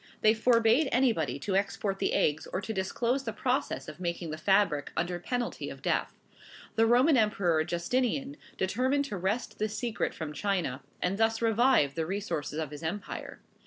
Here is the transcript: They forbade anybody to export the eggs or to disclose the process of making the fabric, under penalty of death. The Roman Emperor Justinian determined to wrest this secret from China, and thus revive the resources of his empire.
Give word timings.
They 0.21 0.33
forbade 0.33 0.89
anybody 0.91 1.37
to 1.41 1.55
export 1.55 1.99
the 1.99 2.13
eggs 2.13 2.47
or 2.47 2.59
to 2.59 2.73
disclose 2.73 3.23
the 3.23 3.31
process 3.31 3.87
of 3.87 3.99
making 3.99 4.31
the 4.31 4.37
fabric, 4.39 4.91
under 4.97 5.19
penalty 5.19 5.69
of 5.69 5.83
death. 5.83 6.11
The 6.75 6.87
Roman 6.87 7.17
Emperor 7.17 7.63
Justinian 7.63 8.35
determined 8.57 9.05
to 9.05 9.17
wrest 9.17 9.59
this 9.59 9.77
secret 9.77 10.15
from 10.15 10.33
China, 10.33 10.81
and 11.03 11.19
thus 11.19 11.39
revive 11.39 11.93
the 11.93 12.07
resources 12.07 12.57
of 12.57 12.71
his 12.71 12.81
empire. 12.81 13.41